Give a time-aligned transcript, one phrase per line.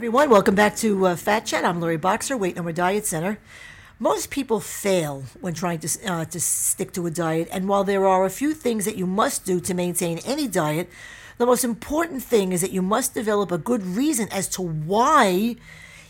[0.00, 0.30] everyone.
[0.30, 1.62] Welcome back to uh, Fat Chat.
[1.62, 3.38] I'm Lori Boxer, Weight No More Diet Center.
[3.98, 8.06] Most people fail when trying to, uh, to stick to a diet, and while there
[8.06, 10.88] are a few things that you must do to maintain any diet,
[11.36, 15.56] the most important thing is that you must develop a good reason as to why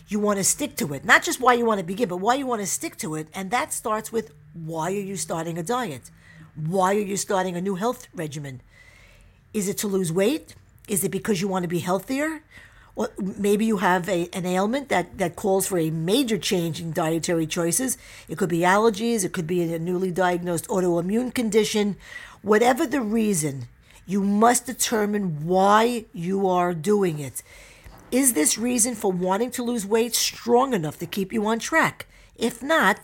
[0.07, 1.03] you want to stick to it.
[1.03, 3.27] Not just why you want to begin, but why you want to stick to it.
[3.33, 6.11] And that starts with why are you starting a diet?
[6.55, 8.61] Why are you starting a new health regimen?
[9.53, 10.55] Is it to lose weight?
[10.87, 12.41] Is it because you want to be healthier?
[12.95, 16.91] Or maybe you have a, an ailment that, that calls for a major change in
[16.91, 17.97] dietary choices.
[18.27, 21.95] It could be allergies, it could be a newly diagnosed autoimmune condition.
[22.41, 23.67] Whatever the reason,
[24.05, 27.43] you must determine why you are doing it.
[28.11, 32.07] Is this reason for wanting to lose weight strong enough to keep you on track?
[32.35, 32.99] If not,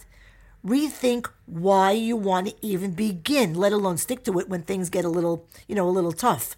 [0.66, 5.06] rethink why you want to even begin, let alone stick to it when things get
[5.06, 6.58] a little, you know, a little tough.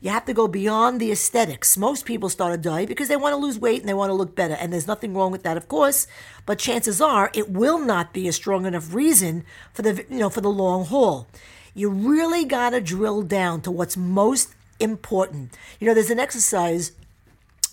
[0.00, 1.76] You have to go beyond the aesthetics.
[1.76, 4.14] Most people start a diet because they want to lose weight and they want to
[4.14, 4.54] look better.
[4.54, 6.06] And there's nothing wrong with that, of course.
[6.46, 10.30] But chances are it will not be a strong enough reason for the you know
[10.30, 11.26] for the long haul.
[11.74, 15.56] You really gotta drill down to what's most important.
[15.80, 16.92] You know, there's an exercise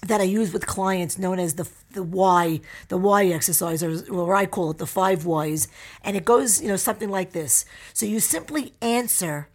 [0.07, 4.35] that I use with clients known as the the why the why exercise or, or
[4.35, 5.67] I call it the five whys
[6.03, 9.47] and it goes you know something like this so you simply answer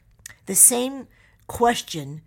[0.46, 1.06] the same
[1.46, 2.22] question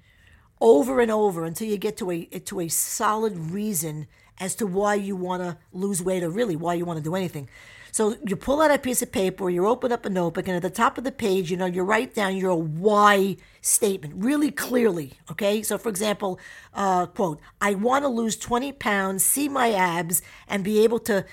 [0.64, 4.08] over and over until you get to a to a solid reason
[4.40, 7.16] as to why you want to lose weight or really why you want to do
[7.16, 7.48] anything.
[7.92, 10.64] So you pull out a piece of paper, you open up a notebook, and at
[10.64, 15.14] the top of the page, you know, you write down your why statement really clearly.
[15.30, 15.62] Okay.
[15.62, 16.40] So for example,
[16.74, 21.26] uh, quote, I want to lose 20 pounds, see my abs, and be able to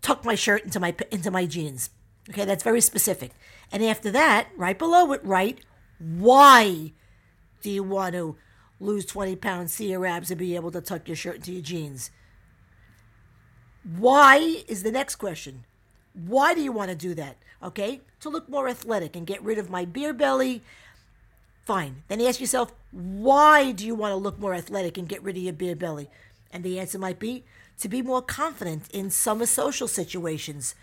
[0.00, 1.90] tuck my shirt into my into my jeans.
[2.30, 3.32] Okay, that's very specific.
[3.70, 5.60] And after that, right below it, write
[5.98, 6.92] why
[7.60, 8.36] do you want to
[8.80, 11.62] lose 20 pounds, see your abs, and be able to tuck your shirt into your
[11.62, 12.10] jeans.
[13.96, 15.64] Why is the next question.
[16.14, 17.36] Why do you want to do that?
[17.62, 20.62] Okay, to look more athletic and get rid of my beer belly.
[21.64, 22.02] Fine.
[22.08, 25.42] Then ask yourself, why do you want to look more athletic and get rid of
[25.42, 26.08] your beer belly?
[26.52, 27.44] And the answer might be
[27.80, 30.74] to be more confident in summer social situations,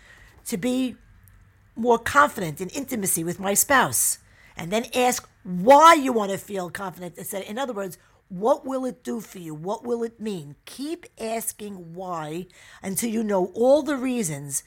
[0.46, 0.96] to be
[1.74, 4.18] more confident in intimacy with my spouse
[4.56, 7.16] and then ask why you want to feel confident.
[7.32, 7.98] In other words,
[8.28, 9.54] what will it do for you?
[9.54, 10.56] What will it mean?
[10.64, 12.46] Keep asking why
[12.82, 14.64] until you know all the reasons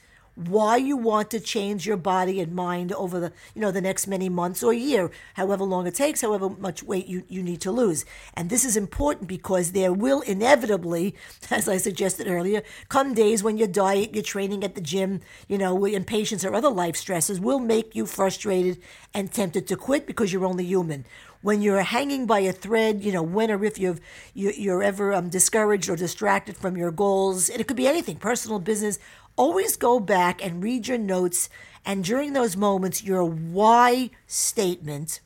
[0.48, 4.06] why you want to change your body and mind over the you know the next
[4.06, 7.70] many months or year however long it takes however much weight you, you need to
[7.70, 8.04] lose.
[8.34, 11.14] And this is important because there will inevitably
[11.50, 15.58] as i suggested earlier come days when your diet your training at the gym you
[15.58, 18.78] know impatience or other life stresses will make you frustrated
[19.14, 21.04] and tempted to quit because you're only human
[21.42, 24.00] when you're hanging by a thread, you know, when or if you've,
[24.34, 28.16] you, you're ever um, discouraged or distracted from your goals, and it could be anything,
[28.16, 28.98] personal, business,
[29.36, 31.48] always go back and read your notes.
[31.84, 35.20] And during those moments, your why statement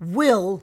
[0.00, 0.62] will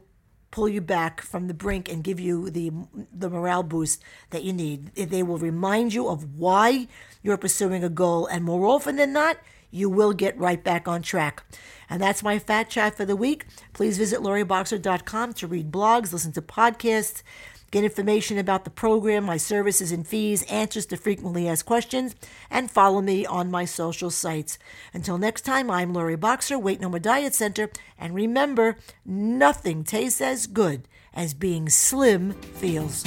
[0.50, 2.72] pull you back from the brink and give you the
[3.14, 4.94] the morale boost that you need.
[4.96, 6.88] They will remind you of why
[7.24, 9.38] you're pursuing a goal, and more often than not,
[9.72, 11.44] you will get right back on track.
[11.90, 13.46] And that's my fat chat for the week.
[13.74, 17.24] Please visit loriboxer.com to read blogs, listen to podcasts,
[17.72, 22.16] Get information about the program, my services and fees, answers to frequently asked questions,
[22.50, 24.60] and follow me on my social sites.
[24.94, 30.20] Until next time, I'm Lori Boxer, Weight No More Diet Center, and remember, nothing tastes
[30.20, 33.06] as good as being slim feels.